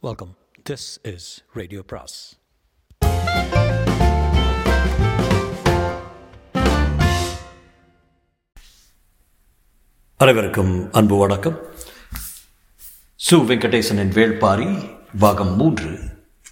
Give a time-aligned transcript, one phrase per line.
[0.00, 0.36] Welcome
[0.70, 2.36] this is radio பிராஸ்
[10.16, 11.58] அனைவருக்கும் அன்பு வணக்கம்.
[13.30, 15.98] சு வெங்கடேசனின் வேள்பாரி பாகம் மூன்று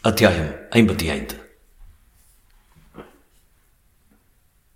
[0.03, 1.59] அத்தியாயம் ஐம்பத்தி ஐந்து.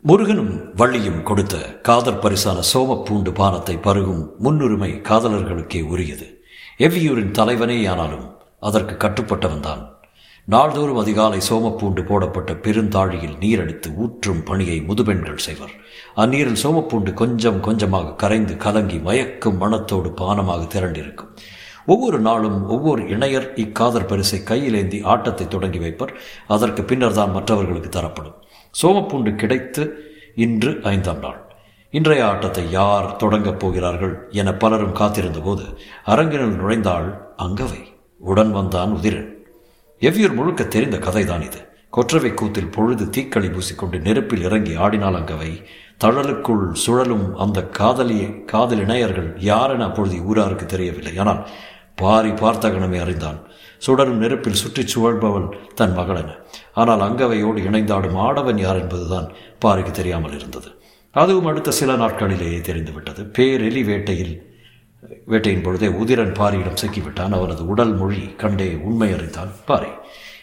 [0.00, 6.44] முருகனும் வள்ளியும் கொடுத்த காதல் பரிசான சோமப்பூண்டு பானத்தை பருகும் முன்னுரிமை காதலர்களுக்கே உரியது.
[6.78, 9.82] எவ்வியூரின் தலைவனேயானாலும் அதற்கு கட்டுப்பட்டவன்தான்.
[10.44, 15.70] நாள்தோறும் அதிகாலை சோமப்பூண்டு போடப்பட்ட பெருந்தாழியில் நீரடித்து ஊற்றும் பணியை முதுபெண்கள் செய்வர்.
[16.16, 21.30] அந்நீரில் சோமப்பூண்டு கொஞ்சம் கொஞ்சமாக கரைந்து கலங்கி மயக்கும் மனத்தோடு பானமாக திரண்டிருக்கும்.
[21.86, 26.12] ஒவ்வொரு நாளும் ஒவ்வொரு இணையர் இக்காதல் பரிசை கையிலேந்தி ஆட்டத்தை தொடங்கி வைப்பர்.
[26.46, 28.34] அதற்கு பின்னர் தான் மற்றவர்களுக்கு தரப்படும்.
[28.82, 31.40] சோமப்பூண்டு கிடைத்து இன்று ஐந்தாம் நாள்.
[31.90, 35.64] இன்றைய ஆட்டத்தை யார் தொடங்கப் போகிறார்கள் என பலரும் காத்திருந்த போது
[36.06, 37.08] அரங்கினுள் நுழைந்தாள்
[37.38, 37.89] அங்கவை.
[38.20, 39.38] உடன் வந்தான் உதிரன்
[40.00, 41.68] எவ்வியூர் முழுக்க தெரிந்த கதைதான் இது.
[41.90, 45.64] கொற்றவை கூத்தில் பொழுது தீக்களி பூசிக்கொண்டு நெருப்பில் இறங்கி ஆடினால் அங்கவை.
[46.04, 51.18] தழலுக்குள் சுழலும் அந்த காதலிய காதல் இணையர்கள் யாரென அப்பொழுது ஊராருக்கு தெரியவில்லை.
[51.18, 51.48] ஆனால்
[51.94, 53.48] பாரி பார்த்தகனமே அறிந்தான்.
[53.86, 56.30] சுடரும் நெருப்பில் சுற்றிச் சுழல்பவள் தன் மகளென.
[56.74, 59.32] ஆனால் அங்கவையோடு இணைந்தாடும் ஆடவன் யார் என்பதுதான்
[59.64, 60.80] பாரிக்கு தெரியாமல் இருந்தது.
[61.10, 63.22] அதுவும் அடுத்த சில நாட்களிலேயே தெரிந்துவிட்டது.
[63.38, 64.49] பேரெலி வேட்டையில்
[65.02, 67.36] வேட்டையின் பொழுதே உதிரன் பாரியிடம் சிக்கிவிட்டான்.
[67.38, 69.52] அவனது உடல் மொழி கண்டே உண்மை அறிந்தான்.
[69.66, 69.90] பாரி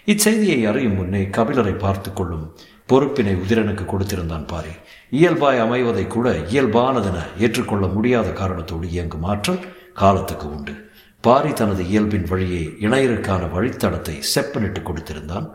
[0.05, 2.55] இச்செய்தியை அறியும் முன்னே கபிலரை பார்த்து கொள்ளும்
[2.89, 4.73] பொறுப்பினை உதிரனுக்கு கொடுத்திருந்தான் பாரி.
[5.09, 10.75] இயல்பாய் அமைவதை கூட இயல்பானதென ஏற்றுக்கொள்ள முடியாத காரணத்தோடு இயங்கும் ஆற்றல் காலத்துக்கு உண்டு.
[11.21, 15.47] பாரி தனது இயல்பின் வழியே இணையருக்கான வழித்தடத்தை செப்பனிட்டு கொடுத்திருந்தான்.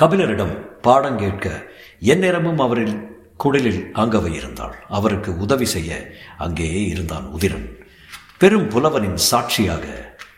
[0.00, 1.46] கபிலரிடம் பாடம் கேட்க
[2.00, 2.94] எந்நேரமும் அவரில்
[3.42, 4.74] குடலில் அங்கவை இருந்தாள்.
[4.88, 5.92] அவருக்கு உதவி செய்ய
[6.38, 7.68] அங்கேயே இருந்தான் உதிரன்.
[8.38, 9.84] பெரும் புலவனின் சாட்சியாக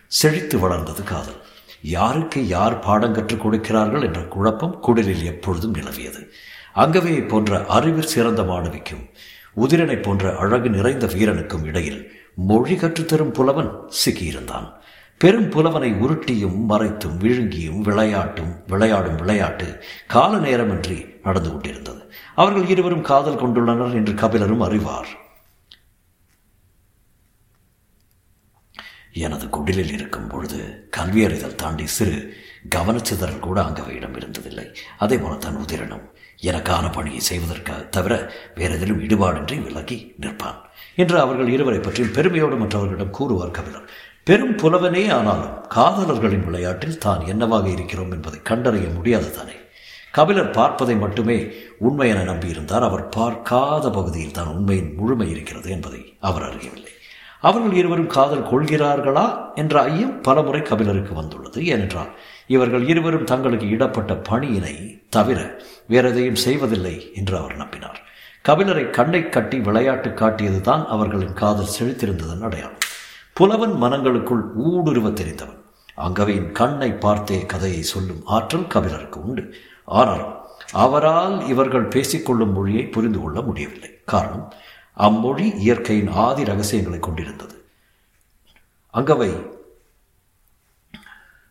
[0.07, 1.41] செழித்து வளர்ந்தது காதல்.
[1.83, 6.21] யாருக்கு யார் பாடம் கற்றுக் கொடுக்கிறார்கள் என்ற குழப்பம் குடலில் எப்பொழுதும் நிலவியது.
[6.75, 9.05] அங்கவையை போன்ற அறிவில் சிறந்த மாணவிக்கும்
[9.57, 12.01] உதிரனை போன்ற அழகு நிறைந்த வீரனுக்கும் இடையில்
[12.35, 13.71] மொழி கற்றுத்தரும் புலவன்
[14.05, 14.69] சிக்கியிருந்தான்.
[15.19, 19.69] பெரும் புலவனை உருட்டியும் மறைத்தும் விழுங்கியும் விளையாட்டும் விளையாடும் விளையாட்டு
[20.07, 22.04] கால நேரமின்றி நடந்து கொண்டிருந்தது.
[22.35, 25.11] அவர்கள் இருவரும் காதல் கொண்டுள்ளனர் என்று கபிலரும் அறிவார்.
[29.13, 32.17] எனது குடிலில் இருக்கும் பொழுது கல்வி அறிதல் தாண்டி சிறு
[32.75, 34.67] கவனச்சிதறல் கூட அங்கவையிடம் இருந்ததில்லை.
[34.99, 36.07] அதே போலத்தான் உதிரனும்
[36.43, 38.15] எனக்கான பணியை செய்வதற்காக தவிர
[38.55, 40.59] வேறெதிலும் ஈடுபாடின்றி விலகி நிற்பான்
[40.95, 43.87] என்று அவர்கள் இருவரை பற்றியும் பெருமையோடு மற்றவர்களிடம் கூறுவார் கபிலர்.
[44.25, 49.57] பெரும் புலவனே ஆனாலும் காதலர்களின் விளையாட்டில் தான் என்னவாக இருக்கிறோம் என்பதை கண்டறிய முடியாது தானே
[50.17, 51.39] கபிலர் பார்ப்பதை மட்டுமே
[51.87, 52.85] உண்மை என நம்பியிருந்தார்.
[52.89, 56.93] அவர் பார்க்காத பகுதியில் தான் உண்மையின் முழுமை இருக்கிறது என்பதை அவர் அறியவில்லை.
[57.41, 59.25] அவர்கள் இருவரும் காதல் கொள்கிறார்களா
[59.55, 61.59] என்ற ஐயம் பலமுறை கபிலருக்கு வந்துள்ளது.
[61.67, 62.13] ஏனென்றால்
[62.47, 64.75] இவர்கள் இருவரும் தங்களுக்கு இடப்பட்ட பணியினை
[65.09, 65.39] தவிர
[65.87, 68.01] வேற எதையும் செய்வதில்லை என்று அவர் நம்பினார்.
[68.45, 72.81] கபிலரை கண்ணை கட்டி விளையாட்டு காட்டியதுதான் அவர்களின் காதல் செழித்திருந்ததன் அடையாளம்.
[73.33, 75.61] புலவன் மனங்களுக்குள் ஊடுருவ தெரிந்தவன்.
[76.07, 79.45] அங்கவையின் கண்ணை பார்த்தே கதையை சொல்லும் ஆற்றல் கபிலருக்கு உண்டு.
[79.85, 83.91] ஆனால் அவரால் இவர்கள் பேசிக்கொள்ளும் மொழியை புரிந்து கொள்ள முடியவில்லை.
[84.05, 84.53] காரணம்
[84.93, 87.65] அம்மொழி இயற்கையின் ஆதி ரகசியங்களை கொண்டிருந்தது.
[88.95, 89.53] அங்கவை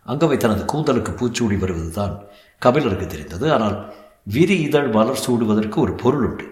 [0.05, 2.23] அங்கவை தனது கூந்தலுக்கு பூச்சூடி வருவதுதான்
[2.57, 3.53] கபிலருக்கு தெரிந்தது.
[3.53, 3.93] ஆனால்
[4.23, 6.45] விரி இதழ் மலர் சூடுவதற்கு ஒரு பொருள் உண்டு.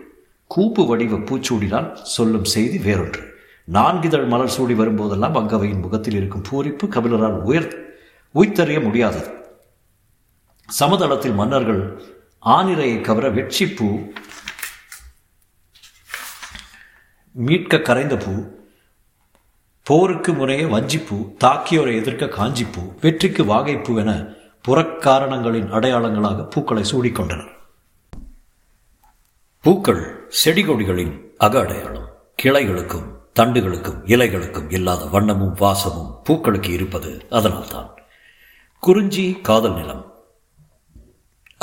[0.47, 3.22] கூப்பு வடிவ பூச்சூடினால் சொல்லும் செய்தி வேறொன்று.
[3.68, 7.70] நான்கிதழ் மலர் சூடி வரும்போதெல்லாம் அங்கவையின் முகத்தில் இருக்கும் பூரிப்பு கபிலரால் உயர்
[8.36, 9.41] உய்த்தறிய முடியாதது.
[10.68, 12.04] சமதளத்தில் மன்னர்கள்
[12.46, 14.12] ஆனிரையை கவர வெட்சிப்பூ
[17.32, 18.60] மீட்க கரைந்த பூ
[19.84, 24.26] போருக்கு முறையே வஞ்சிப்பூ தாக்கியோரை எதிர்க்க காஞ்சிப்பூ வெற்றிக்கு வாகைப்பூ என
[24.68, 27.52] புறக்காரணங்களின் அடையாளங்களாக பூக்களை சூடிக்கொண்டனர்.
[29.60, 32.10] பூக்கள் செடி கொடிகளின் அக அடையாளம்.
[32.44, 37.94] கிளைகளுக்கும் தண்டுகளுக்கும் இலைகளுக்கும் இல்லாத வண்ணமும் வாசமும் பூக்களுக்கு இருப்பது அதனால்தான்.
[38.80, 40.10] குறிஞ்சி காதல் நிலம்.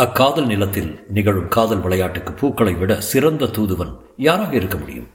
[0.02, 3.90] அக்காதல் நிலத்தில் நிகழும் காதல் விளையாட்டுக்கு பூக்களை விட சிறந்த தூதுவன்
[4.26, 5.08] யாராக இருக்க முடியும்?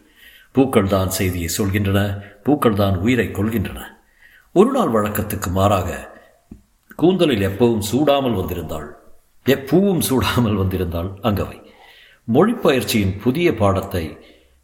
[0.55, 1.99] பூக்கள் தான் செய்தியை சொல்கின்றன
[2.45, 3.79] பூக்கள் தான் உயிரை கொள்கின்றன.
[4.55, 5.89] ஒரு நாள் வழக்கத்துக்கு மாறாக
[6.95, 8.87] கூந்தலில் எப்பவும் சூடாமல் வந்திருந்தாள்.
[9.45, 11.57] எப்பூவும் சூடாமல் வந்திருந்தாள் அங்கவை.
[12.27, 14.03] மொழிப்பயிற்சியின் புதிய பாடத்தை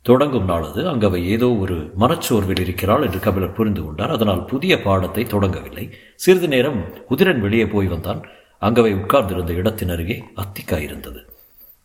[0.05, 4.13] தொடங்கும் நாளது அங்கவை ஏதோ ஒரு மனச்சோர்வில் இருக்கிறாள் என்று கபிலர் புரிந்து கொண்டார்.
[4.17, 5.87] அதனால் புதிய பாடத்தை தொடங்கவில்லை.
[6.15, 8.21] சிறிது நேரம் உதிரன் வெளியே போய் வந்தான்.
[8.61, 11.25] அங்கவை உட்கார்ந்திருந்த இடத்தின் அருகே அத்திக்காய் இருந்தது.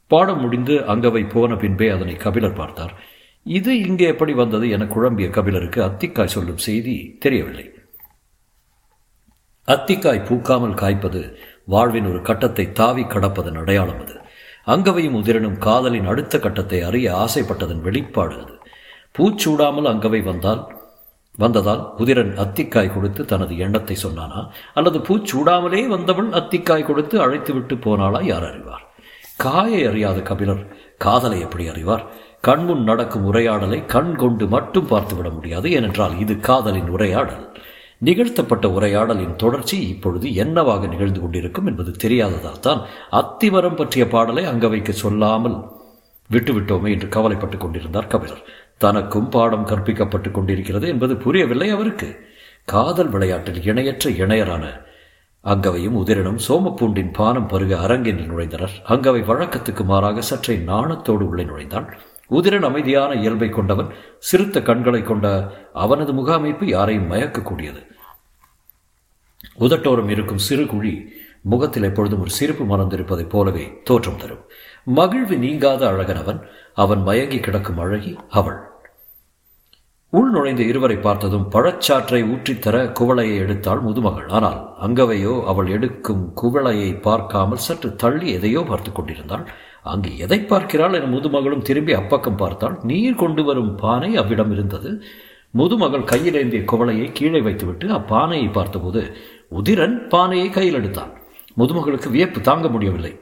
[0.09, 2.94] பாடம் முடிந்து அங்கவை போன பின்பே அதனை கபிலர் பார்த்தார்.
[3.47, 7.67] இது இங்கே எப்படி வந்தது என குழம்பிய கபிலருக்கு அத்திக்காய் சொல்லும் செய்தி தெரியவில்லை.
[9.69, 14.17] அத்திக்காய் பூக்காமல் காய்ப்பது வாழ்வின் ஒரு கட்டத்தை தாவி கடப்பதன் அடையாளம் அது.
[14.67, 18.55] அங்கவையும் உதிரனும் காதலின் அடுத்த கட்டத்தை அறிய ஆசைப்பட்டதன் வெளிப்பாடு அது.
[19.19, 20.74] பூச்சூடாமல் அங்கவை வந்தால்
[21.36, 24.48] வந்ததால் குதிரன் அத்திக்காய் கொடுத்து தனது எண்ணத்தை சொன்னானா?
[24.75, 28.22] அல்லது பூச்சூடாமலே வந்தவள் அத்திக்காய் கொடுத்து அழைத்து விட்டு போனாளா?
[28.22, 28.84] யார் அறிவார்?
[29.36, 32.04] காயை அறியாத கபிலர் காதலை எப்படி அறிவார்?
[32.40, 35.70] கண்முன் நடக்கும் உரையாடலை கண் கொண்டு மட்டும் பார்த்துவிட முடியாது.
[35.70, 37.56] ஏனென்றால் இது காதலின் உரையாடல்.
[37.98, 42.81] நிகழ்த்தப்பட்ட உரையாடலின் தொடர்ச்சி இப்பொழுது என்னவாக நிகழ்ந்து கொண்டிருக்கும் என்பது தெரியாததால் தான்
[43.12, 45.56] அத்திமரம் பற்றிய பாடலை அங்கவைக்கு சொல்லாமல்
[46.31, 48.44] விட்டுவிட்டோமே என்று கவலைப்பட்டுக் கொண்டிருந்தார் கபிலர்.
[48.76, 52.26] தனக்கும் பாடம் கற்பிக்கப்பட்டுக் கொண்டிருக்கிறது என்பது புரியவில்லை அவருக்கு.
[52.65, 54.82] காதல் விளையாட்டில் இணையற்ற இணையரான
[55.44, 58.75] அங்கவையும் உதிரனும் சோமப்பூண்டின் பானம் பருக அரங்கினில் நுழைந்தனர்.
[58.88, 61.93] அங்கவை வழக்கத்துக்கு மாறாக சற்றே நாணத்தோடு உள்ளே நுழைந்தாள்
[62.31, 63.87] உதிரன் அமைதியான இயல்பை கொண்டவன்
[64.19, 67.87] சிறுத்த கண்களை கொண்ட அவனது முகாமைப்பு யாரையும் மயக்கக்கூடியது.
[69.61, 74.44] உதட்டோரம் இருக்கும் சிறு குழி முகத்தில் எப்பொழுதும் ஒரு சிரிப்பு மறந்திருப்பதைப் போலவே தோற்றம் தரும்.
[74.85, 76.41] மகிழ்வு நீங்காத அழகனவன்
[76.76, 78.61] அவன் மயங்கி கிடக்கும் அழகி அவள்.
[80.12, 84.29] உள் நுழைந்த இருவரை பார்த்ததும் பழச்சாற்றை ஊற்றித்தர குவளையை எடுத்தாள் முதுமகள்.
[84.29, 89.44] ஆனால் அங்கவையோ அவள் எடுக்கும் குவளையை பார்க்காமல் சற்று தள்ளி எதையோ பார்த்து கொண்டிருந்தாள்.
[89.82, 92.77] அங்கு எதை பார்க்கிறாள் என முதுமகளும் திரும்பி அப்பக்கம் பார்த்தாள்.
[92.82, 94.93] நீர் கொண்டு வரும் பானை அவ்விடம் இருந்தது.
[95.55, 99.03] முதுமகள் கையில் ஏந்திய குவளையை கீழே வைத்துவிட்டு அப்பானையை பார்த்தபோது
[99.53, 101.12] உதிரன் பானையை கையில் எடுத்தான்.
[101.59, 103.12] முதுமகளுக்கு வியப்பு தாங்க முடியவில்லை.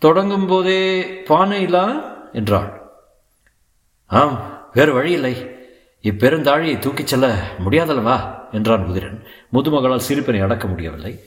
[0.00, 2.02] தொடங்கும் போதே பானையிலா?
[2.32, 2.82] என்றாள்.
[4.06, 5.56] ஆம் வேறு வழியில்லை
[6.02, 8.38] இப்பெருந்தாழியை தூக்கிச் செல்ல முடியாதல்லவா?
[8.52, 11.20] என்றான் உதிரன் முதுமகளால் சிரிப்பினை அடக்க முடியவில்லை.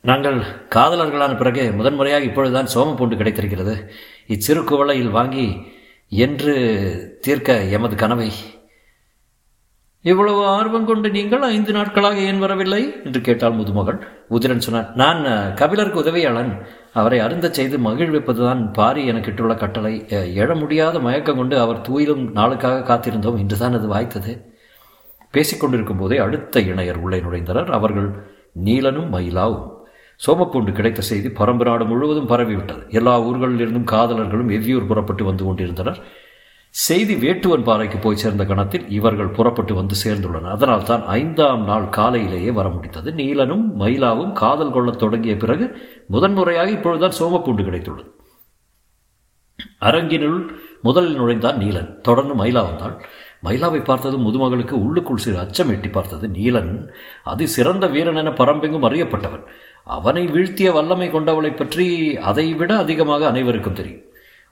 [0.00, 3.92] நாங்கள் காதலர்களான பிறகு முதன்முறையாக இப்பொழுதுதான் சோம பூண்டு கிடைத்திருக்கிறது.
[4.26, 5.72] இச்சிறு குவளையில் வாங்கி
[6.08, 8.32] என்று தீர்க்க எமது கனவை.
[10.00, 12.96] இவ்வளவு ஆர்வம் கொண்டு நீங்கள் ஐந்து நாட்களாக ஏன் வரவில்லை?
[13.04, 14.18] என்று கேட்டாள் முதுமகள்.
[14.30, 15.20] உதிரன் சொன்னார் நான்
[15.54, 16.52] கபிலருக்கு உதவியாளன்.
[16.92, 19.94] அவரை அருந்த செய்து மகிழ்விப்பதுதான் பாரி எனக்கு இட்டுள்ள கட்டளை
[20.42, 24.32] எழ முடியாத மயக்கம் கொண்டு அவர் தூயிலும் நாளுக்காக காத்திருந்தோம் இன்றுதான் அது வாய்த்தது.
[25.34, 27.70] பேசிக்கொண்டிருக்கும் போதே அடுத்த இணையர் உள்ளே நுழைந்தனர்.
[27.70, 28.08] அவர்கள்
[28.64, 29.66] நீலனும் மயிலாவும்.
[30.26, 32.82] சோமக்கூண்டு கிடைத்த செய்தி பரம்பு நாடு முழுவதும் பரவிவிட்டது.
[32.88, 36.00] எல்லா ஊர்களிலிருந்தும் காதலர்களும் எவ்வியூர் புறப்பட்டு வந்து கொண்டிருந்தனர்.
[36.70, 40.50] செய்தி வேட்டுவன் பாறைக்கு போய் சேர்ந்த கணத்தில் இவர்கள் புறப்பட்டு வந்து சேர்ந்துள்ளனர்.
[40.50, 43.12] அதனால் தான் ஐந்தாம் நாள் காலையிலேயே வர முடிந்தது.
[43.12, 45.76] நீலனும் மயிலாவும் காதல் கொள்ளத் தொடங்கிய பிறகு
[46.08, 48.10] முதன்முறையாக இப்பொழுதுதான் சோமப்பூண்டு கிடைத்துள்ளது.
[49.80, 50.48] அரங்கினுள்
[50.82, 52.00] முதலில் நுழைந்தான் நீலன்.
[52.00, 53.04] தொடர்ந்து மயிலா வந்தாள்.
[53.44, 56.28] மயிலாவை பார்த்ததும் முதுமகளுக்கு உள்ளுக்குள் சிறு அச்சம் எட்டி பார்த்தது.
[56.28, 56.88] நீலன்
[57.24, 59.44] அது சிறந்த வீரன் என பரம்பெங்கும் அறியப்பட்டவன்.
[59.84, 64.02] அவனை வீழ்த்திய வல்லமை கொண்டவளை பற்றி அதைவிட அதிகமாக அனைவருக்கும் தெரியும்.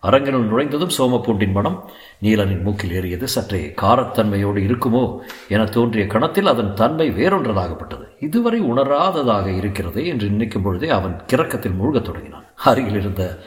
[0.03, 1.91] அரங்கினுள் நுழைந்ததும் சோமப்பூண்டின் மனம்
[2.23, 3.29] நீலனின் மூக்கில் ஏறியது.
[3.29, 5.19] சற்றே காரத்தன்மையோடு இருக்குமோ
[5.49, 8.07] என தோன்றிய கணத்தில் அதன் தன்மை வேறொன்றதாகப்பட்டது.
[8.21, 12.45] இதுவரை உணராததாக இருக்கிறதே என்று நினைக்கும் பொழுதே அவன் கிறக்கத்தில் மூழ்கத் தொடங்கினான்.
[12.65, 13.39] அருகில் இருந்த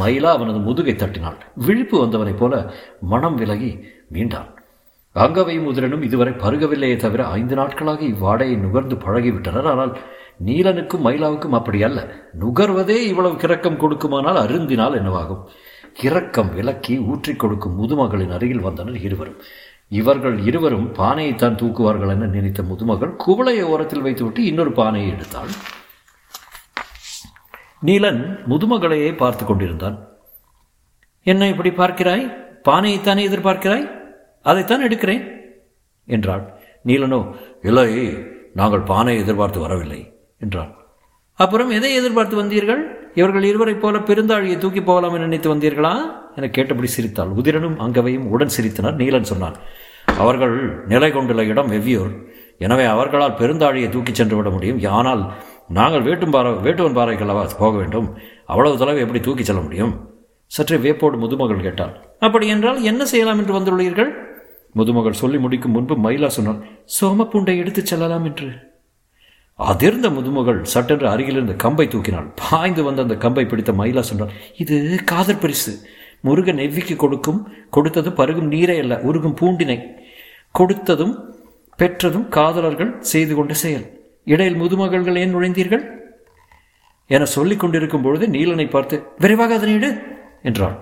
[0.00, 1.36] மயிலா அவனது முதுகை தட்டினாள்.
[1.54, 3.78] விழிப்பு வந்தவனைப் போல மனம் விலகி
[4.12, 4.56] மீண்டான்.
[5.14, 9.62] அங்கவையும் உதிரனும் இதுவரை பருகவில்லையே தவிர ஐந்து நாட்களாக இவ்வாடையை நுகர்ந்து பழகிவிட்டனர்.
[9.62, 9.98] ஆனால்
[10.44, 12.14] நீலனுக்கும் மயிலாவுக்கும் அப்படி அல்ல.
[12.40, 15.44] நுகர்வதே இவ்வளவு கிறக்கம் கொடுக்குமானால் அருந்தினால் என்னவாகும்?
[16.02, 19.38] இரக்கம் விலக்கி ஊற்றிக் கொடுக்கும் முதுமகளின் அருகில் வந்தனர் இருவரும்.
[20.00, 25.52] இவர்கள் இருவரும் பானையைத்தான் தூக்குவார்கள் என நினைத்த முதுமகள் குவளையை ஓரத்தில் வைத்துவிட்டு இன்னொரு பானையை எடுத்தாள்.
[27.86, 28.20] நீலன்
[28.50, 29.96] முதுமகளையே பார்த்து கொண்டிருந்தான்.
[31.22, 32.24] என்ன இப்படி பார்க்கிறாய்?
[32.68, 33.86] பானையைத்தானே எதிர்பார்க்கிறாய்?
[34.42, 35.24] அதைத்தான் எடுக்கிறேன்
[36.08, 36.44] என்றாள்.
[36.86, 37.20] நீலனோ
[37.62, 37.88] இல்லை
[38.54, 40.00] நாங்கள் பானையை எதிர்பார்த்து வரவில்லை
[40.38, 40.72] என்றான்
[41.38, 42.82] அப்புறம் எதை எதிர்பார்த்து வந்தீர்கள்?
[43.18, 45.92] இவர்கள் இருவரைப் போல பெருந்தாழியை தூக்கி போகலாம் என்று நினைத்து வந்தீர்களா?
[46.36, 47.30] என கேட்டபடி சிரித்தாள்.
[47.40, 48.98] உதிரனும் அங்கவையும் உடன் சிரித்தனர்.
[49.02, 49.56] நீலன் சொன்னான்
[50.24, 52.12] அவர்கள் நிலை கொண்டுள்ள இடம் வெவ்வியூர்.
[52.58, 54.78] எனவே அவர்களால் பெருந்தாழியை தூக்கிச் சென்று விட முடியும்.
[54.98, 55.22] ஆனால்
[55.68, 58.08] நாங்கள் வேட்டும் பாறை வேட்டுவன் பாறைகளவா போக வேண்டும்.
[58.46, 59.92] அவ்வளவு தொலைவு எப்படி தூக்கிச் செல்ல முடியும்?
[60.46, 61.94] சற்றே வேப்போடு முதுமகள் கேட்டாள்
[62.26, 64.10] அப்படி என்றால் என்ன செய்யலாம் என்று வந்துள்ளீர்கள்?
[64.76, 66.62] முதுமகள் சொல்லி முடிக்கும் முன்பு மயிலா சொன்னாள்
[66.96, 68.48] சோமப்பூண்டை எடுத்துச் செல்லலாம் என்று.
[69.58, 72.26] அதிர்ந்த முதுமகள் சட்டென்று அருகிலிருந்து கம்பை தூக்கினாள்.
[72.42, 75.72] பாய்ந்து வந்த அந்த கம்பை பிடித்த மயிலா சொன்னாள் இது காதல் பரிசு.
[76.26, 77.40] முருகன் எவ்விக்கு கொடுக்கும்
[77.76, 79.78] கொடுத்ததும் பருகும் நீரே அல்ல உருகும் பூண்டினை.
[80.58, 81.14] கொடுத்ததும்
[81.78, 83.86] பெற்றதும் காதலர்கள் செய்து கொண்ட செயல்.
[84.24, 85.84] இடையில் முதுமகள்கள் ஏன் நுழைந்தீர்கள்?
[87.10, 89.90] என சொல்லிக் கொண்டிருக்கும் பொழுது நீலனை பார்த்து விரைவாக அதனை எடு
[90.42, 90.76] என்றாள்.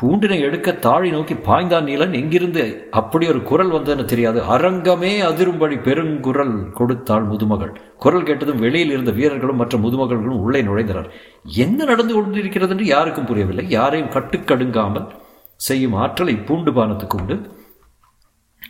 [0.00, 2.88] பூண்டினை எடுக்க தாழி நோக்கி பாய்ந்தான் நீலன் எங்கிருந்து?
[2.90, 4.40] அப்படி ஒரு குரல் வந்ததுன்னு தெரியாது.
[4.42, 7.72] அரங்கமே அதிரும்படி பெருங்குரல் கொடுத்தாள் முதுமகள்.
[7.98, 11.10] குரல் கேட்டதும் வெளியில் இருந்த வீரர்களும் மற்ற முதுமகள்களும் உள்ளே நுழைந்தனர்.
[11.42, 13.68] என்ன நடந்து கொண்டிருக்கிறது என்று யாருக்கும் புரியவில்லை.
[13.68, 15.08] யாரையும் கட்டுக்கடுங்காமல்
[15.56, 17.50] செய்யும் ஆற்றலை பூண்டு பானத்துக்கு உண்டு.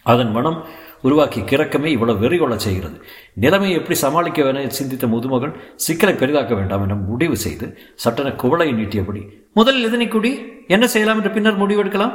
[0.02, 0.64] அதன் மனம்
[1.02, 2.97] உருவாக்கிய கிறக்கமே இவ்வளவு வெறி கொள்ள செய்கிறது.
[3.45, 5.52] நிலைமையை எப்படி சமாளிக்க வேண சிந்தித்த முதுமகள்
[5.85, 7.69] சிக்கலை பெரிதாக்க வேண்டாம் என முடிவு செய்து
[8.04, 9.23] சட்டன குவளையை நீட்டியபடி
[9.59, 10.33] முதலில் எதனை குடி
[10.66, 12.14] என்ன செய்யலாம் என்று பின்னர் முடிவெடுக்கலாம்?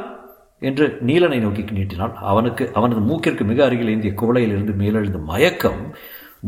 [0.61, 5.81] என்று நீலனை நோக்கி நீட்டினால் அவனுக்கு அவனது மூக்கிற்கு மிக அருகில் ஏந்திய குவளையிலிருந்து மேலெழுந்த மயக்கம்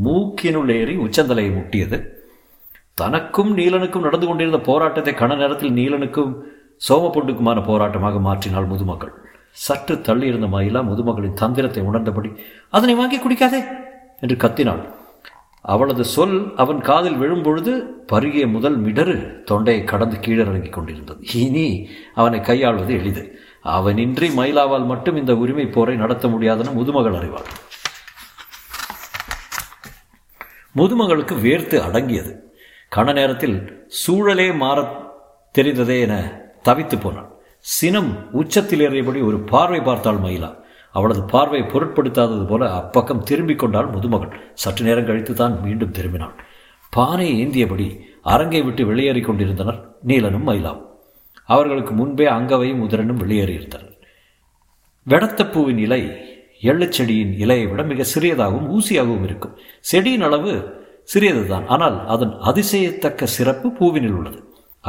[0.06, 1.98] மூக்கினுள் ஏறி உச்சந்தலையை முட்டியது.
[2.94, 6.32] தனக்கும் நீலனுக்கும் நடந்து கொண்டிருந்த போராட்டத்தை கண நேரத்தில் நீலனுக்கும்
[6.88, 9.14] சோமபொண்டுக்குமான போராட்டமாக மாற்றினாள் முதுமக்கள்
[9.58, 12.36] சற்று தள்ளியிருந்த மயிலா முதுமகளின் தந்திரத்தை உணர்ந்தபடி
[12.70, 13.62] அதனை வாங்கி குடிக்காதே!
[14.20, 14.84] என்று கத்தினாள்.
[15.62, 17.72] அவளது சொல் அவன் காதில் விழும்பொழுது
[18.08, 21.20] பருகிய முதல் மிடரு தொண்டையை கடந்து கீழிறங்கிக் கொண்டிருந்தது.
[21.34, 23.24] இனி அவனை கையாள்வது எளிது.
[23.64, 27.48] அவனின்றி மயிலாவால் மட்டும் இந்த உரிமை போரை நடத்த முடியாதென முதுமகள் அறிவாள்.
[30.76, 32.32] முதுமகளுக்கு வேர்த்து அடங்கியது.
[32.96, 34.96] கண நேரத்தில் சூழலே மாறத்
[35.56, 36.14] தெரிந்ததே என
[36.64, 37.30] தவித்து போனாள்.
[37.76, 40.50] சினம் உச்சத்தில் ஏறியபடி ஒரு பார்வை பார்த்தாள் மயிலா.
[40.92, 46.36] அவளது பார்வை பொருட்படுத்தாதது போல அப்பக்கம் திரும்பிக் கொண்டாள் முதுமகள் சற்று நேரம் கழித்து தான் மீண்டும் திரும்பினாள்
[46.90, 47.88] பானை ஏந்தியபடி
[48.22, 50.88] அரங்கை விட்டு வெளியேறிக் கொண்டிருந்தனர் நீலனும் மயிலாவும்.
[51.44, 53.94] அவர்களுக்கு முன்பே அங்கவையும் உதிரனும் வெளியேறியிருந்தனர்.
[55.08, 56.02] வெடத்தப்பூவின் இலை
[56.62, 59.56] எள்ளுச்செடியின் இலையை விட மிக சிறியதாகவும் ஊசியாகவும் இருக்கும்.
[59.80, 60.54] செடியின் அளவு
[61.14, 61.66] சிறியதுதான்.
[61.68, 64.40] ஆனால் அதன் அதிசயத்தக்க சிறப்பு பூவினில் உள்ளது.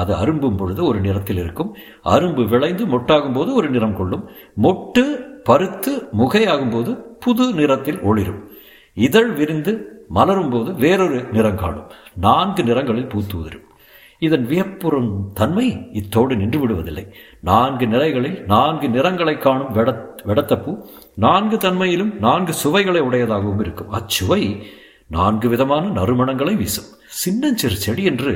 [0.01, 1.71] அது அரும்பும் பொழுது ஒரு நிறத்தில் இருக்கும்.
[2.15, 4.25] அரும்பு விளைந்து மொட்டாகும் போது ஒரு நிறம் கொள்ளும்.
[4.63, 5.05] மொட்டு
[5.45, 6.91] பருத்து முகையாகும் போது
[7.25, 8.43] புது நிறத்தில் ஒளிரும்.
[9.09, 9.73] இதழ் விரிந்து
[10.09, 11.89] மலரும் போது வேறொரு நிறம் காணும்.
[12.27, 13.67] நான்கு நிறங்களில் பூத்து உதிரும்
[14.27, 17.05] இதன் வியப்புறும் தன்மை இத்தோடு நின்று விடுவதில்லை.
[17.41, 19.91] நான்கு நிறைகளில் நான்கு நிறங்களை காணும் வெட
[20.29, 20.73] வெடத்தப்பூ
[21.25, 23.93] நான்கு தன்மையிலும் நான்கு சுவைகளை உடையதாகவும் இருக்கும்.
[23.99, 24.43] அச்சுவை
[25.17, 26.89] நான்கு விதமான நறுமணங்களை வீசும்.
[27.23, 28.33] சின்னஞ்சிறு செடி என்று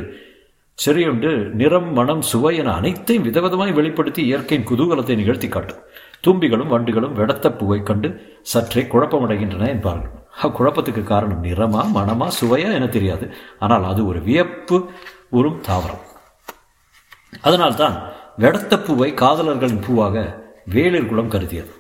[0.78, 5.82] சிறையுண்டு நிறம் மனம் சுவை என அனைத்தையும் விதவிதமாய் வெளிப்படுத்தி இயற்கையின் குதூகலத்தை நிகழ்த்தி காட்டும்.
[6.26, 8.08] தும்பிகளும் வண்டுகளும் வெடத்த பூவை கண்டு
[8.42, 10.10] சற்றே குழப்பமடைகின்றன என்பார்கள்.
[10.42, 13.34] அக்குழப்பத்துக்கு காரணம் நிறமா மனமா சுவையா என தெரியாது.
[13.58, 14.90] ஆனால் அது ஒரு வியப்பு
[15.30, 16.02] உறும் தாவரம்.
[17.40, 17.96] அதனால்தான்
[18.38, 20.16] வெடத்த பூவை காதலர்களின் பூவாக
[20.70, 21.72] வேளிர் குலம் கருதியது.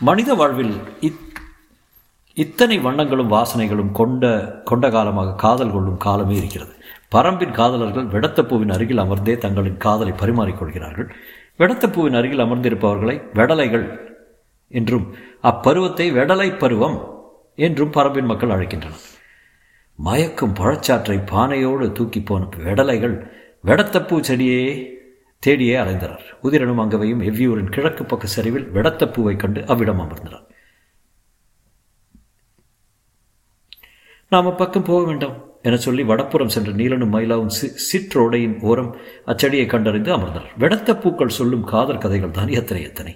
[0.00, 1.24] மனித வாழ்வில் இத்
[2.42, 4.24] இத்தனை வண்ணங்களும் வாசனைகளும் கொண்ட
[4.64, 6.72] கொண்ட காலமாக காதல் கொள்ளும் காலமே இருக்கிறது.
[7.14, 11.08] பரம்பின் காதலர்கள் வெடத்தப்பூவின் அருகில் அமர்ந்தே தங்களின் காதலை பரிமாறிக்கொள்கிறார்கள்.
[11.58, 13.86] வெடத்தப்பூவின் அருகில் அமர்ந்திருப்பவர்களை வெடலைகள்
[14.70, 15.06] என்றும்
[15.42, 16.98] அப்பருவத்தை வெடலை பருவம்
[17.66, 19.06] என்றும் பரம்பின் மக்கள் அழைக்கின்றனர்.
[19.98, 23.16] மயக்கும் பழச்சாற்றை பானையோடு தூக்கி போன வெடலைகள்
[23.64, 24.60] வெடத்தப்பூ செடியே
[25.42, 26.26] தேடியே அலைந்தனர்.
[26.42, 30.46] உதிரனும் அங்கவையும் எவ்வியூரின் கிழக்கு பக்க சரிவில் வெடத்தப்பூவை கண்டு அவ்விடம் அமர்ந்தனர்.
[34.32, 35.36] நாம் பக்கம் போக வேண்டாம்.
[35.62, 38.90] என சொல்லி வடப்புறம் சென்ற நீலனும் மயிலாவும் சி சிற்றோடையின் ஓரம்
[39.24, 43.12] அச்சடியை கண்டறிந்து அமர்ந்தனர் வெடத்த பூக்கள் சொல்லும் காதல் கதைகள் தான் எத்தனை எத்தனை.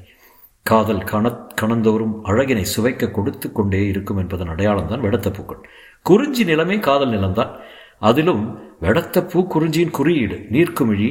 [0.63, 5.61] காதல் கண கணந்தோறும் அழகினை சுவைக்க கொடுத்து கொண்டே இருக்கும் என்பதன் அடையாளம் தான் வெடத்த பூக்கள்.
[6.03, 7.53] குறிஞ்சி நிலமே காதல் நிலம்தான்.
[7.99, 8.43] அதிலும்
[8.81, 11.11] வெடத்த பூ குறிஞ்சியின் குறியீடு நீர்க்குமிழி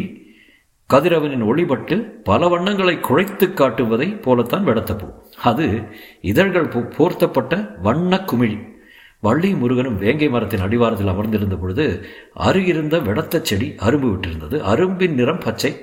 [0.90, 5.08] கதிரவனின் ஒளிபட்டு பல வண்ணங்களை குழைத்து காட்டுவதை போலத்தான் வெடத்தப்பூ
[5.44, 5.68] அது
[6.22, 8.71] இதழ்கள் போர்த்தப்பட்ட வண்ண குமிழி.
[9.22, 12.06] வள்ளி முருகனும் வேங்கை மரத்தின் அடிவாரத்தில் அமர்ந்திருந்த பொழுது
[12.40, 14.58] அருகிருந்த வெடத்த செடி அரும்பு விட்டிருந்தது.
[14.74, 15.76] அரும்பின் நிறம் பச்சை.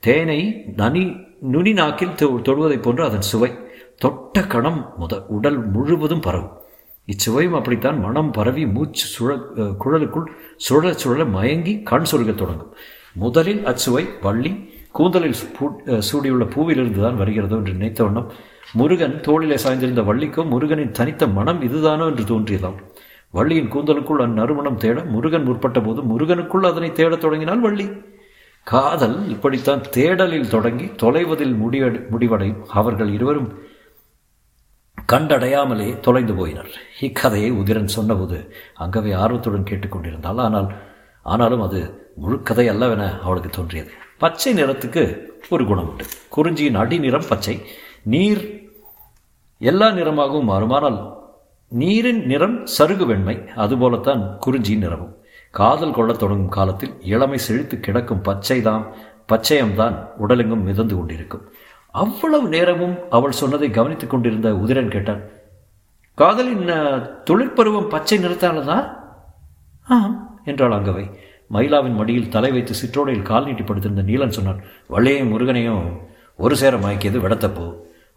[0.00, 3.50] தேனை நனி நுனி நாக்கில் தொடுவதைப் போன்று அதன் சுவை.
[3.96, 6.62] தொட்ட கணம் முத உடல் முழுவதும் பரவும்.
[7.06, 12.74] இச்சுவையும் அப்படித்தான் மனம் பரவி மூச்சு சுழ குழலுக்குள் சுழல சுழல மயங்கி கண் சொருகத் தொடங்கும்.
[13.12, 15.38] முதலில் அச்சுவை வள்ளி கூந்தலில்
[16.08, 18.28] சூடியுள்ள பூவிலிருந்து தான் வருகிறதோ என்று நினைத்த வண்ணம்
[18.78, 22.78] முருகன் தோளிலே சாய்ந்திருந்த வள்ளிக்கும் முருகனின் தனித்த மனம் இதுதானோ என்று தோன்றியதாம்.
[23.36, 27.86] வள்ளியின் கூந்தலுக்குள் அந்நறுமணம் தேட முருகன் முற்பட்ட போது முருகனுக்குள் அதனை தேடத் தொடங்கினால் வள்ளி.
[28.66, 32.62] காதல் இப்படித்தான் தேடலில் தொடங்கி தொலைவதில் முடிவடை முடிவடையும்.
[32.80, 33.50] அவர்கள் இருவரும்
[35.12, 36.70] கண்டடையாமலே தொலைந்து போயினர்.
[37.08, 38.38] இக்கதையை உதிரன் சொன்னபோது
[38.84, 40.70] அங்கவே ஆர்வத்துடன் கேட்டுக்கொண்டிருந்தாள் ஆனால்
[41.26, 41.82] ஆனாலும் அது
[42.22, 43.92] முழுக்கதை அல்லவென அவளுக்கு தோன்றியது.
[44.18, 46.04] பச்சை நிறத்துக்கு ஒரு குணம் உண்டு.
[46.36, 47.62] குறிஞ்சியின் அடி நிறம் பச்சை.
[48.02, 48.70] நீர்
[49.58, 51.12] எல்லா நிறமாகவும் மாறுமானால்
[51.68, 53.38] நீரின் நிறம் சருகு வெண்மை.
[53.56, 55.16] அதுபோலத்தான் குறிஞ்சியின் நிறமும்.
[55.50, 58.92] காதல் கொள்ளத் தொடங்கும் காலத்தில் இளமை செழித்து கிடக்கும் பச்சைதாம்
[59.28, 61.52] பச்சையம்தான் உடலெங்கும் மிதந்து கொண்டிருக்கும்.
[61.90, 65.20] அவ்வளவு நேரமும் அவள் சொன்னதை கவனித்துக் கொண்டிருந்த உதிரன் கேட்டான்
[66.14, 66.68] காதலின்
[67.30, 68.96] தொழிற்பருவம் பச்சை நிறத்தானதா?
[69.84, 71.14] ஆம் என்றாள் அங்கவை.
[71.50, 75.84] மயிலாவின் மடியில் தலை வைத்து சிற்றோடையில் கால் நீட்டி படுத்திருந்த நீலன் சொன்னான் வள்ளையும் முருகனையும்
[76.34, 77.66] ஒரு சேர மயக்கியது விடத்தப்போ.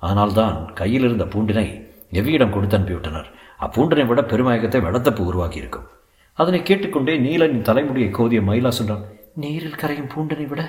[0.01, 1.67] ஆனால்தான் கையில் இருந்த பூண்டினை
[2.12, 3.29] எவ்வியிடம் கொடுத்து அனுப்பிவிட்டனர்?
[3.60, 5.88] அப்பூண்டனை விட பெருமயக்கத்தை வெடத்தப்பு உருவாக்கியிருக்கும்.
[6.34, 10.62] அதனை கேட்டுக்கொண்டே நீலனின் தலைமுடியை கோதிய மயிலா சொன்னான் நீரில் கரையும் பூண்டனை விட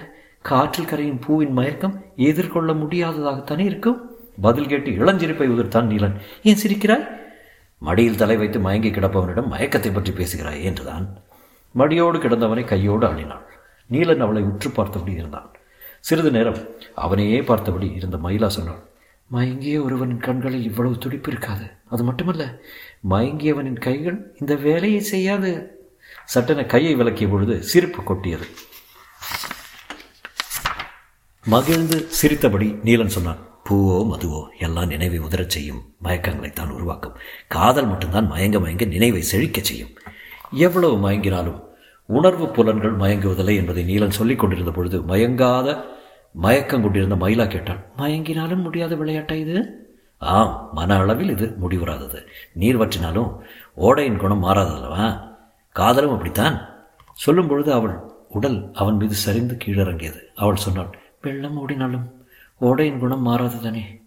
[0.43, 3.99] காற்றில் கரையும் பூவின் மயக்கம் எதிர்கொள்ள முடியாததாகத்தானே இருக்கும்?
[4.41, 6.17] பதில் கேட்டு இளஞ்சிரிப்பை உதிர்த்தான் நீலன்.
[6.43, 7.07] ஏன் சிரிக்கிறாய்?
[7.79, 11.07] மடியில் தலை வைத்து மயங்கி கிடப்பவனிடம் மயக்கத்தை பற்றி பேசுகிறாய் என்றுதான்.
[11.81, 13.47] மடியோடு கிடந்தவனை கையோடு அழினாள்
[13.91, 15.49] நீலன் அவளை உற்று பார்த்தபடி இருந்தான்.
[16.01, 16.61] சிறிது நேரம்
[17.05, 18.83] அவனையே பார்த்தபடி இருந்த மயிலா சொன்னாள்
[19.31, 21.67] மயங்கிய ஒருவனின் கண்களில் இவ்வளவு துடிப்பு இருக்காது.
[21.93, 22.45] அது மட்டுமல்ல
[23.11, 25.51] மயங்கியவனின் கைகள் இந்த வேலையை செய்யாது.
[26.25, 28.47] சட்டென கையை விளக்கிய பொழுது சிரிப்பு கொட்டியது.
[31.45, 37.17] மகிழ்ந்து சிரித்தபடி நீலன் சொன்னான் பூவோ மதுவோ எல்லாம் நினைவை உதரச் செய்யும் மயக்கங்களை தான் உருவாக்கும்.
[37.49, 39.95] காதல் மட்டும்தான் மயங்க மயங்க நினைவை செழிக்கச் செய்யும்.
[40.67, 41.59] எவ்வளவு மயங்கினாலும்
[42.09, 45.85] உணர்வு புலன்கள் மயங்குவதில்லை என்பதை நீலன் சொல்லிக் கொண்டிருந்த பொழுது மயங்காத
[46.33, 49.87] மயக்கம் கொண்டிருந்த மயிலா கேட்டாள் மயங்கினாலும் முடியாத விளையாட்டா இது?
[50.19, 52.27] ஆம் மன அளவில் இது முடிவுறாதது.
[52.53, 53.39] நீர் வற்றினாலும்
[53.77, 55.21] ஓடையின் குணம் மாறாதல்லவா?
[55.73, 56.69] காதலும் அப்படித்தான்.
[57.13, 57.99] சொல்லும் பொழுது அவள்
[58.29, 60.21] உடல் அவன் மீது சரிந்து கீழிறங்கியது.
[60.35, 62.27] அவள் சொன்னாள் வெள்ளம் ஓடினாலும்
[62.61, 64.01] ஓடையின் குணம் மாறாது தானே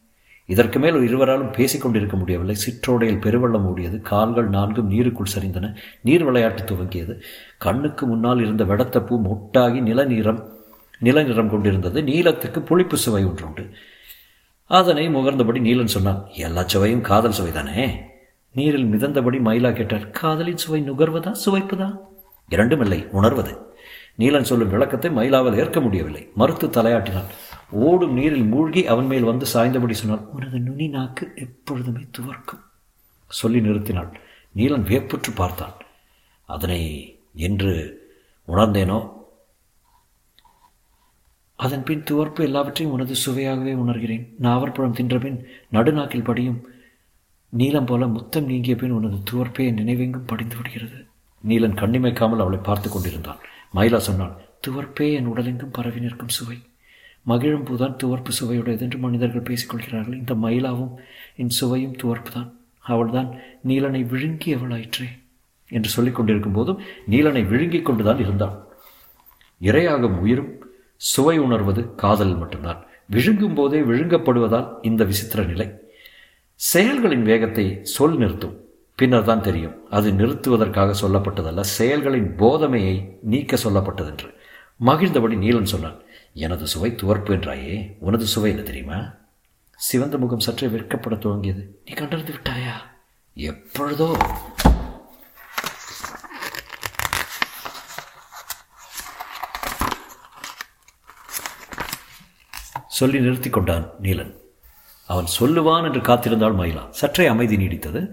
[0.46, 2.56] இதற்கு மேல் இருவராலும் பேசிக்கொண்டிருக்க முடியவில்லை.
[2.56, 4.02] சிற்றோடையில் பெருவெள்ளம் ஓடியது.
[4.02, 5.76] கால்கள் நான்கும் நீருக்குள் சரிந்தன.
[6.02, 7.20] நீர் விளையாட்டு துவங்கியது.
[7.58, 10.60] கண்ணுக்கு முன்னால் இருந்த வெடத்தப்பூ மொட்டாகி நிலநீரம்
[11.04, 12.02] நிலநிறம் கொண்டிருந்தது.
[12.02, 13.70] நீலத்துக்கு புளிப்பு சுவை ஒன்றுண்டு.
[14.66, 17.98] அதனை முகர்ந்தபடி நீலன் சொன்னான் எல்லா சுவையும் காதல் சுவைதானே?
[18.54, 21.98] நீரில் மிதந்தபடி மயிலா கேட்டார் காதலின் சுவை நுகர்வதா சுவைப்பதா?
[22.50, 23.58] இரண்டுமில்லை உணர்வது.
[24.20, 26.30] நீலன் சொல்லும் விளக்கத்தை மயிலாவில் ஏற்க முடியவில்லை.
[26.36, 27.30] மறுத்து தலையாட்டினான்
[27.72, 32.63] ஓடும் நீரில் மூழ்கி அவன் மேல் வந்து சாய்ந்தபடி சொன்னாள் உனது நுனி நாக்கு எப்பொழுதுமே துவர்க்கும்.
[33.28, 34.13] சொல்லி நிறுத்தினாள்.
[34.56, 35.74] நீலன் வியப்புற்று பார்த்தான்.
[36.46, 36.82] அதனை
[37.34, 38.00] என்று
[38.48, 39.12] உணர்ந்தேனோ?
[41.56, 44.28] அதன் பின் துவர்ப்பு எல்லாவற்றையும் உனது சுவையாகவே உணர்கிறேன்.
[44.42, 46.68] நாவற்பழம் தின்றபின் நடுநாக்கில் படியும்
[47.50, 51.06] நீலம் போல முத்தம் நீங்கிய பின் உனது துவர்ப்பே நினைவெங்கும் படிந்து விடுகிறது.
[51.48, 53.38] நீலன் கண்ணிமைக்காமல் அவளை பார்த்து கொண்டிருந்தான்.
[53.75, 54.36] மயிலா சொன்னாள்
[54.68, 56.58] துவர்ப்பே என் உடலெங்கும் பரவி நிற்கும் சுவை.
[57.22, 60.13] மகிழும் பூதான் துவர்ப்பு சுவையுடையது என்று மனிதர்கள் பேசிக்கொள்கிறார்கள்.
[60.13, 60.94] இந்த மயிலாவும்
[61.36, 63.36] என் சுவையும் துவர்ப்பு தான் அவள்தான்
[63.68, 65.10] நீலனை விழுங்கியவளாயிற்றே
[65.70, 68.55] என்று சொல்லிக் கொண்டிருக்கும் போதும் நீலனை விழுங்கிக் கொண்டுதான் இருந்தாள்.
[69.62, 72.86] இரையாகும் உயிரும் சுவை உணர்வது காதல் மட்டும்தான்.
[73.05, 75.72] விழுங்கும் போதே விழுங்கப்படுவதால் இந்த விசித்திர நிலை.
[76.55, 78.57] செயல்களின் வேகத்தை சொல் நிறுத்தும்.
[78.96, 79.90] பின்னர் தான் தெரியும்.
[79.90, 81.60] அது நிறுத்துவதற்காக சொல்லப்பட்டதல்ல.
[81.62, 84.34] செயல்களின் போதமையை நீக்க சொல்லப்பட்டதென்று.
[84.86, 86.00] மகிழ்ந்தபடி நீலன் சொன்னான்.
[86.33, 87.96] எனது சுவை துவர்ப்பு என்றாயே?
[88.00, 89.03] உனது சுவை என்ன தெரியுமா?
[89.75, 91.65] சிவந்த முகம் சற்றே வெட்கப்பட துவங்கியது.
[91.85, 92.72] நீ கண்டறிந்து விட்டாயா?
[93.33, 94.17] எப்பொழுதோ.
[102.87, 104.35] சொல்லி நிறுத்தி கொண்டான் நீலன்.
[105.07, 106.89] அவன் சொல்லுவான் என்று காத்திருந்தாள் மயிலா.
[106.89, 108.09] சற்றே அமைதி நீடித்தது.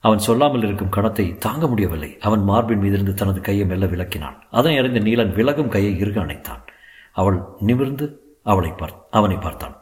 [0.00, 2.16] அவன் சொல்லாமல் இருக்கும் கணத்தை தாங்க முடியவில்லை.
[2.20, 4.36] அவன் மார்பின் மீதிருந்து தனது கையை மெல்ல விளக்கினான்.
[4.50, 6.70] அதனை அறிந்த நீலன் விலகும் கையை இறுக அணைத்தான்.
[7.12, 9.76] அவள் நிமிர்ந்து அவளை பார் அவனை பார்த்தான்.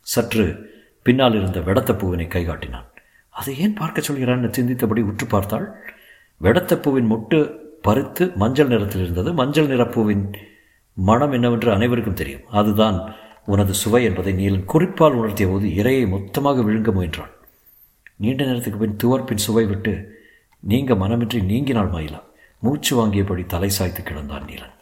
[0.00, 0.70] சற்று
[1.02, 2.26] பின்னால் இருந்த வெடத்த பூவினை
[3.28, 5.74] அதை ஏன் பார்க்க சொல்கிறான்னு சிந்தித்தபடி உற்று பார்த்தாள்.
[6.42, 9.32] வெடத்தப்பூவின் முட்டு பருத்து பறித்து மஞ்சள் நிறத்தில் இருந்தது.
[9.32, 10.32] மஞ்சள் நிறப்பூவின்
[10.92, 12.46] மனம் என்னவென்று அனைவருக்கும் தெரியும்.
[12.48, 13.14] அதுதான்
[13.46, 17.30] உனது சுவை என்பதை நீலன் குறிப்பால் உணர்த்திய போது இரையை மொத்தமாக விழுங்க முயன்றான்
[18.16, 20.20] நீண்ட நேரத்துக்கு பின் துவர்ப்பின் சுவை விட்டு
[20.60, 22.20] நீங்க மனமின்றி நீங்கினாள் மயிலா.
[22.58, 24.76] மூச்சு வாங்கியபடி தலை சாய்த்து கிடந்தான் நீலன்.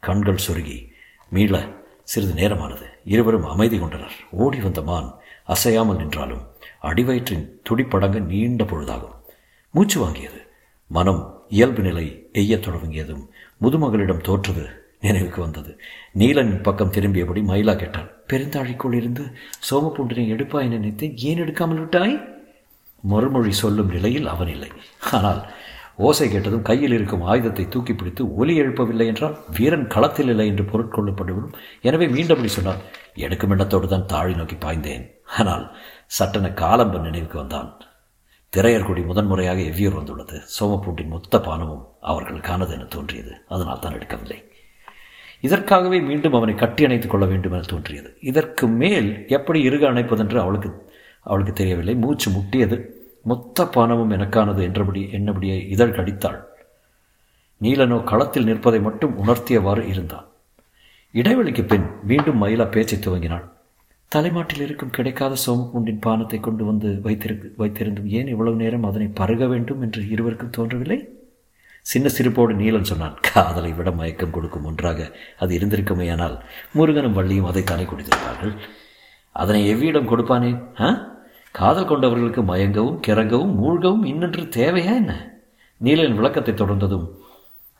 [0.00, 0.87] கண்கள் சொருகி
[1.28, 1.66] மீள
[2.02, 2.86] சிறிது நேரமானது.
[3.04, 4.16] இருவரும் அமைதி கொண்டனர்.
[4.30, 5.14] ஓடி வந்த மான்
[5.44, 6.46] அசையாமல் நின்றாலும்
[6.82, 9.16] அடிவயிற்றின் துடிப்படங்க நீண்ட பொழுதாகும்.
[9.70, 10.40] மூச்சு வாங்கியது.
[10.86, 13.30] மனம் இயல்பு நிலை எய்யத் தொடங்கியதும்
[13.62, 14.64] முதுமகளிடம் தோற்றது
[15.00, 15.80] நினைவுக்கு வந்தது.
[16.18, 19.22] நீலன் பக்கம் திரும்பியபடி மயிலா கேட்டாள் பெருந்தாழிக்குள் இருந்து
[19.70, 21.16] சோமபூண்டினை எடுப்பாய் நினைத்தேன்.
[21.16, 22.24] ஏன் எடுக்காமல் விட்டாய்?
[23.00, 24.68] மறுமொழி சொல்லும் நிலையில் அவன் இல்லை.
[25.12, 25.50] ஆனால்
[26.06, 31.54] ஓசை கேட்டதும் கையில் இருக்கும் ஆயுதத்தை தூக்கி பிடித்து ஒலி எழுப்பவில்லை என்றால் வீரன் களத்தில் இல்லை என்று பொருட்கொள்ளப்பட்டுவிடும்.
[31.80, 32.82] எனவே மீண்டபடி சொன்னான்
[33.14, 35.04] எடுக்கும் எண்ணத்தோடு தான் தாழி நோக்கி பாய்ந்தேன்.
[35.38, 35.64] ஆனால்
[36.18, 37.70] சட்டென காலம்பன் நினைவுக்கு வந்தான்.
[38.52, 40.36] திரையர்குடி முதன்முறையாக எவ்வியூர் வந்துள்ளது.
[40.58, 43.32] சோமப்பூண்டின் மொத்த பானமும் அவர்களுக்கானது என தோன்றியது.
[43.48, 44.38] அதனால் தான் எடுக்கவில்லை.
[45.40, 48.08] இதற்காகவே மீண்டும் அவனை கட்டி அணைத்துக் கொள்ள வேண்டும் என தோன்றியது.
[48.20, 50.70] இதற்கு மேல் எப்படி இறுக அணைப்பதென்று அவளுக்கு
[51.22, 51.94] அவளுக்கு தெரியவில்லை.
[51.94, 52.76] மூச்சு முட்டியது
[53.28, 56.38] மொத்த பானமும் எனக்கானது என்றபடி என்னபடியே இதழ் கடித்தாள்.
[57.60, 60.26] நீலனோ களத்தில் நிற்பதை மட்டும் உணர்த்தியவாறு இருந்தான்.
[61.14, 63.46] இடைவெளிக்கு பின் மீண்டும் மயிலா பேச்சை துவங்கினாள்.
[64.12, 69.82] தலைமாட்டில் இருக்கும் கிடைக்காத சோமபூண்டின் பானத்தை கொண்டு வந்து வைத்திருக்கு வைத்திருந்தும் ஏன் இவ்வளவு நேரம் அதனை பருக வேண்டும்
[69.82, 70.98] என்று இருவருக்கும் தோன்றவில்லை?
[71.86, 75.06] சின்ன சிரிப்போடு நீலன் சொன்னான் காதலை விட மயக்கம் கொடுக்கும் ஒன்றாக
[75.38, 76.36] அது இருந்திருக்குமேயானால்
[76.72, 78.54] முருகனும் வள்ளியும் அதை தானே குடித்திருப்பார்கள்?
[79.36, 80.88] அதனை எவ்வியிடம் கொடுப்பானே ஆ?
[81.58, 85.12] காதல் கொண்டவர்களுக்கு மயங்கவும் கிறங்கவும் மூழ்கவும் இன்னென்று தேவையா என்ன?
[85.80, 87.06] நீலன் விளக்கத்தை தொடர்ந்ததும்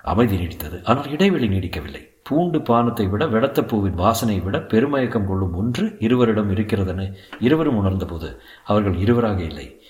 [0.04, 0.76] அமைதி நீடித்தது.
[0.84, 2.02] ஆனால் இடைவெளி நீடிக்கவில்லை.
[2.22, 8.96] பூண்டு பானத்தை விட வெடத்த பூவின் வாசனை விட பெருமயக்கம் கொள்ளும் ஒன்று இருவரிடம் இருக்கிறதென இருவரும் உணர்ந்தபோது அவர்கள்
[8.96, 9.80] இருவராக இல்லை.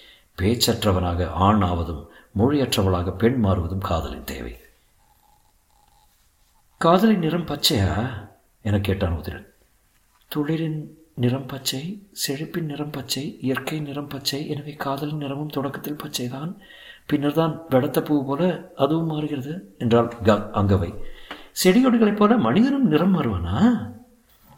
[0.42, 2.02] பேச்சற்றவனாக ஆண் ஆவதும்
[2.38, 4.54] மொழியற்றவளாக பெண் மாறுவதும் காதலின் தேவை.
[6.78, 7.92] காதலின் நிறம் பச்சையா?
[8.62, 9.46] என கேட்டான் உதிரன்.
[10.30, 10.80] துளிரின்
[11.22, 11.80] நிறம் பச்சை
[12.22, 16.52] செழிப்பின் நிறம் பச்சை இயற்கை நிறம் பச்சை எனவே காதலின் நிறமும் தொடக்கத்தில் பச்சைதான்.
[17.06, 18.42] பின்னர் தான் வெடத்த பூ போல
[18.76, 20.90] அதுவும் மாறுகிறது என்றால் க அங்கவை.
[21.62, 23.56] செடிகொடிகளைப் போல மனிதனும் நிறம் மாறுவானா?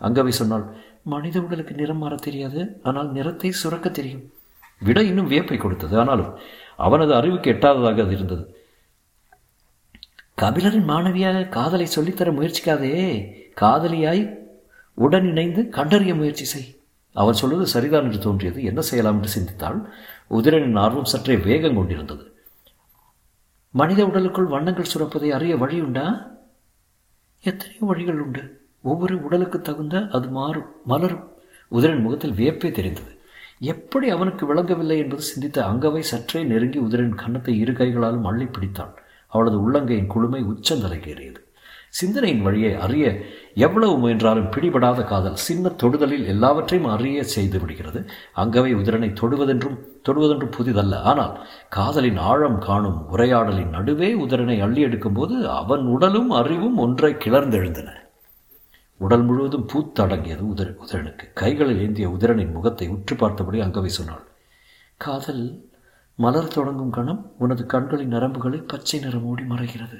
[0.01, 0.67] அங்கவை சொன்னால்
[1.03, 4.25] மனித உடலுக்கு நிறம் மாற தெரியாது ஆனால் நிறத்தை சுரக்க தெரியும்.
[4.79, 5.95] விட இன்னும் வியப்பை கொடுத்தது.
[5.99, 6.33] ஆனாலும்
[6.77, 8.45] அவனது அறிவுக்கு எட்டாததாக அது இருந்தது.
[10.43, 12.95] கபிலரின் மாணவியாக காதலை சொல்லித்தர முயற்சிக்காதே.
[13.61, 14.23] காதலியாய்
[15.05, 16.69] உடன் இணைந்து கண்டறிய முயற்சி செய்.
[17.17, 18.59] அவன் சொல்வது சரிதான் என்று தோன்றியது.
[18.63, 19.79] என்ன செய்யலாம் என்று சிந்தித்தாள்.
[20.31, 22.25] உதிரனின் ஆர்வம் சற்றே வேகம் கொண்டிருந்தது.
[23.75, 26.07] மனித உடலுக்குள் வண்ணங்கள் சுரப்பதை அறிய வழி உண்டா?
[27.45, 28.43] எத்தனையோ வழிகள் உண்டு.
[28.83, 31.25] ஒவ்வொரு உடலுக்கு தகுந்த அது மாறும் மலரும்.
[31.73, 33.13] உதிரன் முகத்தில் வியப்பே தெரிந்தது.
[33.73, 38.95] எப்படி அவனுக்கு விளங்கவில்லை என்பது சிந்தித்த அங்கவை சற்றே நெருங்கி உதிரன் கன்னத்தை இரு கைகளாலும் அள்ளி பிடித்தாள்.
[39.33, 41.11] அவளது உள்ளங்கையின் குளுமை உச்சந்தலைக்கு
[41.91, 43.05] சிந்தனையின் வழியை அறிய
[43.55, 48.01] எவ்வளவு முயன்றாலும் பிடிபடாத காதல் சின்ன தொடுதலில் எல்லாவற்றையும் அறிய செய்து விடுகிறது.
[48.37, 51.01] அங்கவை உதிரனை தொடுவதென்றும் தொடுவதென்றும் புதிதல்ல.
[51.01, 57.89] ஆனால் காதலின் ஆழம் காணும் உரையாடலின் நடுவே உதிரனை அள்ளி எடுக்கும்போது அவன் உடலும் அறிவும் ஒன்றை கிளர்ந்தெழுந்தன.
[59.01, 61.27] உடல் முழுவதும் பூத்தடங்கியது உதிர உதிரனுக்கு.
[61.35, 64.25] கைகளில் ஏந்திய உதிரனின் முகத்தை உற்று பார்த்தபடி அங்கவை சொன்னாள்
[64.97, 65.45] காதல்
[66.19, 69.99] மலர் தொடங்கும் கணம் உனது கண்களின் நரம்புகளை பச்சை நிறம் மூடி மறைகிறது.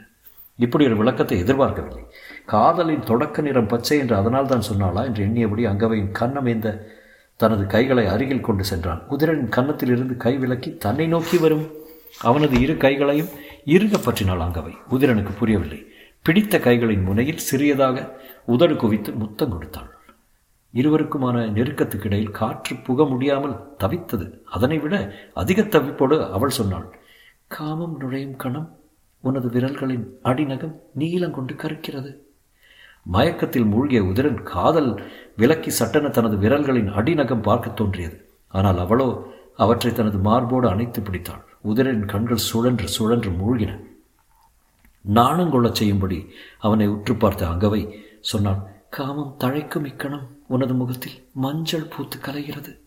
[0.59, 2.03] இப்படி ஒரு விளக்கத்தை எதிர்பார்க்கவில்லை.
[2.47, 6.87] காதலின் தொடக்க நிறம் பச்சை என்று அதனால் தான் சொன்னாளா என்று எண்ணியபடி அங்கவையின் கண்ணமைந்த
[7.37, 9.03] தனது கைகளை அருகில் கொண்டு சென்றான்.
[9.09, 11.65] குதிரனின் கன்னத்தில் இருந்து கை விலக்கி தன்னை நோக்கி வரும்.
[12.21, 13.31] அவனது இரு கைகளையும்
[13.67, 14.75] இருக பற்றினாள் அங்கவை.
[14.91, 15.81] உதிரனுக்கு புரியவில்லை.
[16.23, 17.97] பிடித்த கைகளின் முனையில் சிறியதாக
[18.45, 19.91] உதடு குவித்து முத்தம் கொடுத்தாள்.
[20.75, 24.27] இருவருக்குமான நெருக்கத்துக்கு இடையில் காற்று புக முடியாமல் தவித்தது.
[24.45, 24.95] அதனை விட
[25.35, 26.89] அதிக தவிப்போடு அவள் சொன்னாள்
[27.49, 28.69] காமம் நுழையும் கணம்
[29.21, 32.25] உனது விரல்களின் அடிநகம் நீளம் கொண்டு கருக்கிறது.
[33.03, 35.03] மயக்கத்தில் மூழ்கிய உதிரன் காதல்
[35.37, 38.29] விலக்கி சட்டென தனது விரல்களின் அடிநகம் பார்க்க தோன்றியது.
[38.49, 41.45] ஆனால் அவளோ அவற்றை தனது மார்போடு அணைத்து பிடித்தாள்.
[41.65, 43.81] உதிரின் கண்கள் சுழன்று சுழன்று மூழ்கின.
[45.15, 46.29] நாணங்கொள்ளச் செய்யும்படி
[46.59, 52.79] அவனை உற்று பார்த்த அங்கவை சொன்னான் காமம் தழைக்கும் இக்கணம் உனது முகத்தில் மஞ்சள் பூத்து கலைகிறது.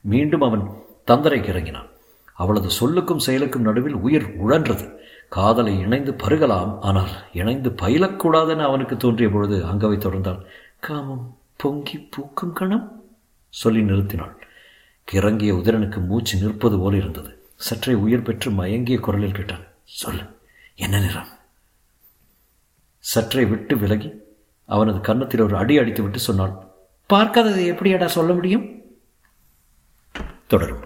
[0.00, 0.70] மீண்டும் அவன்
[1.06, 1.86] தந்தரைக்கு இறங்கினான்.
[2.34, 4.95] அவளது சொல்லுக்கும் செயலுக்கும் நடுவில் உயிர் உழன்றது.
[5.28, 6.78] காதலை இணைந்து பருகலாம்.
[6.80, 10.44] ஆனால் இணைந்து பயிலக்கூடாதென அவனுக்கு தோன்றிய பொழுது அங்கவை தொடர்ந்தாள்
[10.80, 13.04] காமம் பொங்கி பூக்கும் கணம்?
[13.48, 14.34] சொல்லி நிறுத்தினாள்.
[15.12, 17.50] கிறங்கிய உதிரனுக்கு மூச்சு நிற்பது போல இருந்தது.
[17.56, 19.64] சற்றே உயிர் பெற்று மயங்கிய குரலில் கேட்டான்.
[19.84, 20.22] சொல்லு
[20.74, 21.28] என்ன நிறம்?
[22.98, 24.12] சற்றே விட்டு விலகி
[24.64, 26.54] அவனது கன்னத்தில் ஒரு அடி அடித்து விட்டு சொன்னாள்
[27.12, 28.82] பார்க்காததை எப்படியாடா சொல்ல முடியும்?
[30.46, 30.84] தொடரும்.